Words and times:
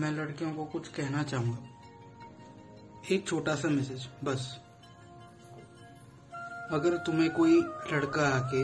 मैं 0.00 0.10
लड़कियों 0.12 0.52
को 0.54 0.64
कुछ 0.64 0.88
कहना 0.88 1.22
चाहूँगा। 1.22 1.58
एक 3.10 3.26
छोटा 3.28 3.54
सा 3.54 3.68
मैसेज, 3.68 4.06
बस। 4.24 4.60
अगर 6.72 6.96
तुम्हें 6.96 7.30
कोई 7.30 7.60
लड़का 7.92 8.28
आके 8.28 8.62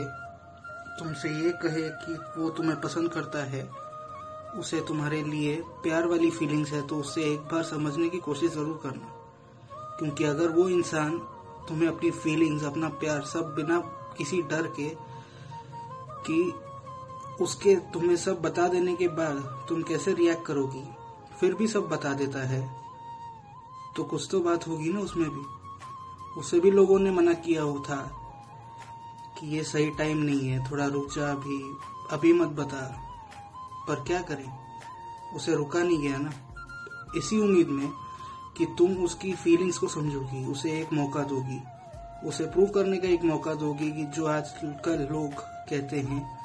तुमसे 0.99 1.29
ये 1.35 1.51
कहे 1.63 1.89
कि 2.01 2.13
वो 2.37 2.49
तुम्हें 2.49 2.79
पसंद 2.81 3.11
करता 3.11 3.43
है, 3.45 3.63
उसे 4.59 4.81
तुम्हारे 4.87 5.21
लिए 5.23 5.55
प्यार 5.83 6.07
वाली 6.07 6.29
फीलिंग्स 6.31 6.71
है 6.71 6.85
तो 6.87 6.99
उसे 6.99 7.23
एक 7.33 7.39
बार 7.51 7.63
समझने 7.65 8.09
की 8.09 8.19
कोशिश 8.21 8.51
ज़रूर 8.51 8.79
करना। 8.83 9.13
क्योंकि 9.99 10.23
अगर 10.23 10.49
वो 10.49 10.67
इंसान 10.69 11.17
तुम्हें 11.67 11.87
अपनी 11.87 12.11
फीलिंग्स 12.13 12.63
अपना 12.63 12.89
प्यार 12.99 13.21
सब 13.25 13.53
बिना 13.55 13.79
किसी 14.17 14.41
डर 14.41 14.67
के 14.79 14.89
कि 16.27 16.43
उसके 17.43 17.75
तुम्हें 17.93 18.15
सब 18.17 18.41
बता 18.41 18.67
देने 18.67 18.95
के 18.95 19.07
बाद 19.15 19.65
तुम 19.69 19.81
कैसे 19.83 20.13
रिएक्ट 20.13 20.45
करोगी 20.45 20.83
फिर 21.39 21.53
भी 21.53 21.67
सब 21.67 21.87
बता 21.87 22.13
देता 22.13 22.47
है। 22.47 22.75
तो 23.95 24.03
कुछ 24.03 24.27
तो 24.31 24.39
बात 24.39 24.67
होगी 24.67 24.93
ना 24.93 24.99
उसमें 24.99 25.29
भी। 25.29 25.41
उसे 26.39 26.59
भी 26.59 26.71
लोगों 26.71 26.99
ने 26.99 27.11
मना 27.11 27.33
किया 27.33 27.63
हो 27.63 27.79
था 27.79 28.21
कि 29.39 29.47
ये 29.47 29.63
सही 29.63 29.89
टाइम 29.89 30.17
नहीं 30.17 30.49
है, 30.49 30.71
थोड़ा 30.71 30.85
रुक 30.85 31.11
जा 31.11 31.31
अभी 31.31 31.77
अभी 32.11 32.33
मत 32.33 32.47
बता। 32.47 33.01
पर 33.87 33.95
क्या 33.95 34.21
करें? 34.21 34.59
उसे 35.35 35.55
रुका 35.55 35.83
नहीं 35.83 35.99
गया 35.99 36.17
ना। 36.17 36.31
इसी 37.17 37.39
उम्मीद 37.39 37.67
में 37.67 37.91
कि 38.57 38.65
तुम 38.65 38.97
उसकी 38.97 39.33
फीलिंग्स 39.33 39.77
को 39.77 39.87
समझोगी, 39.87 40.45
उसे 40.45 40.81
एक 40.81 40.93
मौका 40.93 41.23
दोगी। 41.23 41.61
उसे 42.27 42.45
प्रूव 42.45 42.65
करने 42.65 42.97
का 42.97 43.07
एक 43.07 43.23
मौका 43.23 43.53
दोगी 43.53 43.91
कि 43.91 44.03
जो 44.03 44.27
आजकल 44.27 45.07
लोग 45.11 45.33
कहते 45.39 45.99
हैं 45.99 46.39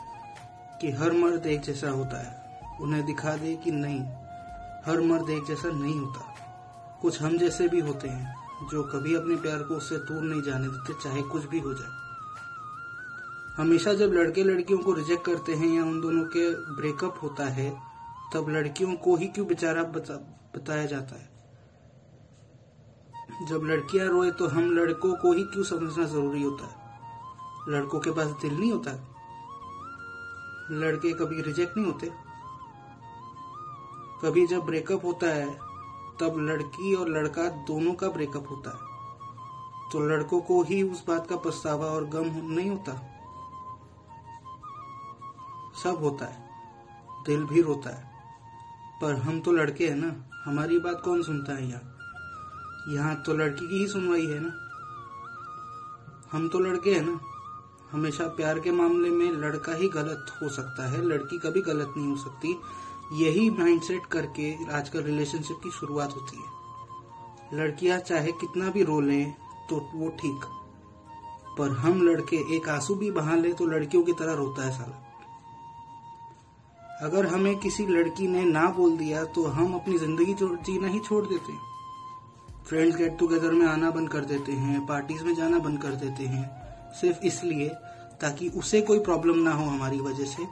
कि 0.81 0.91
हर 0.91 1.13
मर्द 1.13 1.47
एक 1.47 1.61
जैसा 1.61 1.91
होता 1.91 2.23
है, 2.23 2.61
उन्हें 2.81 3.07
दिखा 3.07 3.37
दे 3.37 3.57
कि 3.57 3.71
नहीं 3.71 4.20
हर 4.87 5.01
मर्द 5.01 5.31
एक 5.31 5.45
जैसा 5.45 5.69
नहीं 5.69 5.99
होता। 6.01 6.21
कुछ 7.03 7.21
हम 7.23 7.39
जैसे 7.39 7.69
भी 7.69 7.81
होते 7.81 8.09
हैं 8.09 8.69
जो 8.71 8.83
कभी 8.83 9.15
अपने 9.15 9.37
प्यार 9.37 9.63
को 9.63 9.75
उससे 9.75 9.97
दूर 9.99 10.23
नहीं 10.23 10.43
जाने 10.43 10.69
देते 10.69 10.95
चाहे 11.03 11.23
कुछ 11.23 11.45
भी 11.45 11.61
हो 11.61 11.75
जाए। 11.75 11.99
हमेशा 13.57 13.93
जब 13.95 14.13
लड़के 14.13 14.45
लड़कियों 14.45 14.79
को 14.79 14.93
रिजेक्ट 14.93 15.25
करते 15.25 15.55
हैं 15.55 15.69
या 15.69 15.85
उन 15.85 16.01
दोनों 16.01 16.25
के 16.25 16.51
ब्रेकअप 16.75 17.19
होता 17.23 17.45
है 17.45 17.71
तब 18.35 18.49
लड़कियों 18.49 18.95
को 18.95 19.17
ही 19.17 19.27
क्यों 19.27 19.47
बेचारा 19.47 19.83
बता, 19.83 20.15
बताया 20.57 20.87
जाता 20.87 21.15
है? 21.15 21.29
जब 23.49 23.65
लड़कियाँ 23.65 24.09
रोए 24.09 24.31
तो 24.31 24.47
हम 24.49 24.71
लड़कों 24.71 25.15
को 25.15 25.33
ही 25.33 25.45
क्यों 25.45 25.65
समझना 25.65 26.05
ज़रूरी 26.05 26.43
होता 26.43 26.65
है? 26.65 26.75
लड़कों 27.69 28.01
के 28.01 28.11
पास 28.11 28.27
दिल 28.27 28.55
नहीं 28.55 28.73
होता? 28.73 28.91
लड़के 30.71 31.13
कभी 31.13 31.43
रिजेक्ट 31.43 31.77
नहीं 31.77 31.87
होते? 31.87 32.30
कभी 34.23 34.47
जब 34.47 34.61
ब्रेकअप 34.61 35.05
होता 35.05 35.27
है, 35.27 35.55
तब 36.21 36.35
लड़की 36.39 36.95
और 36.95 37.09
लड़का 37.09 37.43
दोनों 37.43 37.95
का 37.95 38.09
ब्रेकअप 38.09 38.51
होता 38.51 38.71
है। 38.71 38.91
तो 39.93 40.01
लड़कों 40.01 40.41
को 40.41 40.63
ही 40.63 40.83
उस 40.83 41.07
बात 41.07 41.27
का 41.27 41.37
पछतावा 41.37 41.87
और 41.87 42.05
गम 42.05 42.27
नहीं 42.27 42.71
होता। 42.71 42.93
सब 45.85 45.97
होता 46.01 46.27
है। 46.27 46.51
दिल 47.27 47.45
भी 47.45 47.63
रोता 47.63 47.97
है। 47.97 48.11
पर 49.03 49.15
हम 49.15 49.41
तो 49.41 49.53
लड़के 49.53 49.89
हैं 49.89 49.97
ना, 49.97 50.31
हमारी 50.45 50.79
बात 50.79 51.03
कौन 51.05 51.23
सुनता 51.23 51.53
है 51.53 51.69
यहाँ 51.69 51.97
यहाँ 52.89 53.23
तो 53.23 53.35
लड़की 53.35 53.69
की 53.69 53.79
ही 53.79 53.87
सुनवाई 53.87 54.27
है 54.27 54.41
ना। 54.41 54.53
हम 56.33 56.49
तो 56.49 56.59
लड़के 56.59 56.95
हैं 56.95 57.03
ना। 57.03 57.21
हमेशा 57.93 58.27
प्यार 58.27 58.61
के 58.61 58.71
मामले 58.71 59.11
में 59.11 59.33
लड़का 59.33 59.75
ही 59.75 59.89
गलत 59.89 60.27
हो 60.43 60.49
सकता 60.49 60.89
है, 60.89 61.03
लड़की 61.03 61.39
कभी 61.39 61.61
गलत 61.61 61.95
नहीं 61.97 62.09
हो 62.09 62.17
सकती। 62.17 62.61
यही 63.11 63.49
माइंडसेट 63.51 64.07
करके 64.07 64.53
आजकल 64.73 65.03
रिलेशनशिप 65.03 65.61
की 65.63 65.71
शुरुआत 65.71 66.15
होती 66.17 66.37
है। 66.37 67.59
लड़कियाँ 67.59 67.99
चाहे 68.01 68.33
कितना 68.33 68.71
भी 68.71 68.83
रो 68.83 69.01
लें 69.01 69.33
तो 69.71 69.77
वो 69.95 70.09
ठीक। 70.21 70.45
पर 71.59 71.71
हम 71.77 72.03
लड़के, 72.03 72.37
एक 72.57 72.69
आँसू 72.69 72.95
भी 72.95 73.11
बहा 73.11 73.35
ले 73.35 73.53
तो 73.53 73.67
लड़कियों 73.67 74.03
की 74.03 74.13
तरह 74.13 74.35
रोता 74.35 74.65
है 74.65 74.71
साला। 74.73 75.07
अगर 77.03 77.27
हमें 77.27 77.57
किसी 77.59 77.87
लड़की 77.87 78.27
ने 78.29 78.45
ना 78.45 78.65
बोल 78.71 78.97
दिया 78.97 79.25
तो 79.27 79.45
हम 79.49 79.75
अपनी 79.75 79.99
ज़िंदगी 79.99 80.35
जीना 80.41 80.89
ही 80.89 80.99
छोड़ 81.01 81.25
देते 81.27 81.53
हैं। 81.53 82.65
फ्रेंड्स 82.65 82.97
गेट 82.97 83.19
टुगेदर 83.19 83.53
में 83.53 83.67
आना 83.67 83.91
बंद 83.91 84.09
कर 84.09 84.25
देते 84.25 84.53
हैं 84.55 84.85
पार्टीज़ 84.87 85.25
में 85.25 85.35
जाना 85.35 85.59
बंद 85.59 85.81
कर 85.83 85.95
देते 85.97 86.27
हैं, 86.27 86.45
सिर्फ़ 87.01 87.25
इसलिए 87.27 87.69
ताकि 88.21 88.49
उसे 88.49 88.81
कोई 88.83 88.99
प्रॉब्लम 89.01 89.39
ना 89.39 89.53
हो 89.53 89.65
हमारी 89.65 90.01
वजह 90.01 90.25
से। 90.27 90.47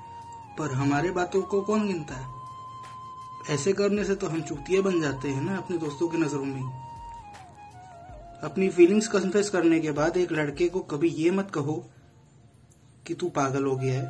पर 0.59 0.73
हमारे 0.73 1.11
बातों 1.11 1.43
को 1.43 1.61
कौन 1.63 1.87
गिनता 1.87 2.15
है? 2.15 2.38
ऐसे 3.51 3.73
करने 3.73 4.05
से 4.05 4.15
तो 4.15 4.27
हम 4.27 4.43
चुतिया 4.43 4.81
बन 4.83 5.01
जाते 5.01 5.29
हैं 5.29 5.43
ना 5.43 5.57
अपने 5.57 5.79
दोस्तों 5.79 6.09
की 6.09 6.19
नज़रों 6.19 6.45
में। 6.45 6.63
अपनी 8.43 8.69
फीलिंग्स 8.69 9.09
कन्फेस 9.09 9.51
करने 9.51 9.81
के 9.81 9.91
बाद 9.91 10.17
एक 10.17 10.33
लड़के 10.33 10.69
को 10.69 10.81
कभी 10.81 11.09
ये 11.09 11.31
मत 11.31 11.51
कहो 11.51 11.85
कि 13.07 13.15
तू 13.15 13.29
पागल 13.29 13.65
हो 13.65 13.77
गया 13.77 14.01
है। 14.01 14.07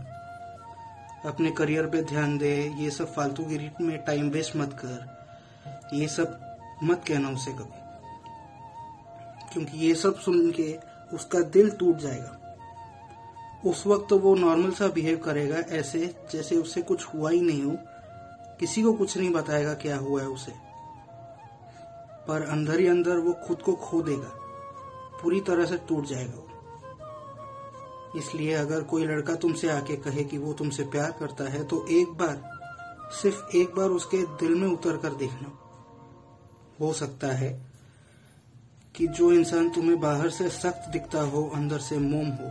अपने 1.25 1.50
करियर 1.50 1.87
पे 1.87 2.03
ध्यान 2.03 2.38
दे, 2.38 2.75
ये 2.78 2.91
सब 2.91 3.15
फालतू 3.15 3.44
गिरी 3.44 3.71
में 3.81 4.04
टाइम 4.04 4.28
वेस्ट 4.28 4.56
मत 4.56 4.72
कर। 4.72 5.19
ये 5.97 6.09
सब 6.09 6.56
मत 6.84 7.05
कहना 7.09 7.28
उसे 7.28 7.53
कभी। 7.53 7.78
क्योंकि 9.53 9.78
ये 9.78 9.94
सब 9.94 10.19
सुन 10.19 10.50
के 10.50 10.78
उसका 11.12 11.41
दिल 11.41 11.70
टूट 11.70 11.97
जाएगा। 11.97 12.34
उस 13.66 13.87
वक्त 13.87 14.06
तो 14.10 14.19
वो 14.19 14.34
नॉर्मल 14.34 14.70
सा 14.70 14.88
बिहेव 14.88 15.16
करेगा, 15.16 15.56
ऐसे 15.56 16.15
जैसे 16.32 16.56
उससे 16.56 16.82
कुछ 16.82 17.05
हुआ 17.05 17.31
ही 17.31 17.41
नहीं 17.41 17.62
हो। 17.62 17.78
किसी 18.60 18.82
को 18.82 18.92
कुछ 18.92 19.16
नहीं 19.19 19.30
बताएगा 19.30 19.74
क्या 19.74 19.96
हुआ 19.96 20.20
है 20.20 20.28
उसे। 20.28 20.52
पर 22.28 22.42
अंदर 22.42 22.80
ही 22.80 22.86
अंदर 22.86 23.16
वो 23.16 23.32
खुद 23.32 23.62
को 23.62 23.72
खो 23.72 24.02
देगा। 24.02 24.32
पूरी 25.22 25.41
तरह 25.41 25.64
से 25.64 25.76
टूट 25.78 26.06
जाएगा 26.06 26.32
वो। 26.36 26.44
इसलिए 28.16 28.54
अगर 28.54 28.80
कोई 28.82 29.04
लड़का 29.04 29.34
तुमसे 29.34 29.70
आके 29.70 29.96
कहे 29.96 30.24
कि 30.24 30.38
वो 30.38 30.52
तुमसे 30.52 30.82
प्यार 30.82 31.10
करता 31.10 31.44
है 31.44 31.64
तो 31.64 31.86
एक 31.91 32.08
बार, 32.08 32.58
सिर्फ़ 33.22 33.56
एक 33.56 33.74
बार 33.74 33.88
उसके 33.88 34.19
दिल 34.19 34.54
में 34.54 34.69
उतर 34.69 34.96
कर 34.96 35.14
देखना। 35.14 35.58
हो 36.80 36.92
सकता 36.92 37.26
है 37.26 37.66
कि 38.94 39.06
जो 39.06 39.32
इंसान 39.32 39.70
तुम्हें 39.70 40.00
बाहर 40.00 40.30
से 40.30 40.48
सख्त 40.48 40.88
दिखता 40.88 41.20
हो, 41.20 41.50
अंदर 41.54 41.78
से 41.78 41.98
मोम 41.98 42.28
हो। 42.28 42.50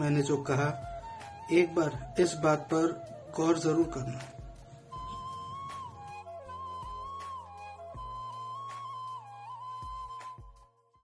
मैंने 0.00 0.22
जो 0.22 0.36
कहा 0.36 0.93
एक 1.52 1.74
बार 1.74 2.14
इस 2.20 2.34
बात 2.34 2.60
पर 2.72 2.86
गौर 3.36 3.58
ज़रूर 3.58 3.90
करना। 3.94 4.20